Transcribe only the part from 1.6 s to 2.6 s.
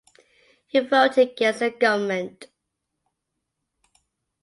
Government.